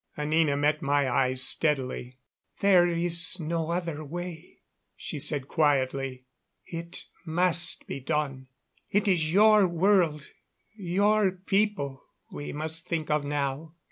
[0.17, 2.17] Anina met my eyes steadily.
[2.59, 4.61] "There is no other way,"
[4.95, 6.25] she said quietly.
[6.65, 8.47] "It must be done.
[8.89, 10.31] It is your world
[10.73, 13.75] your people we must think of now.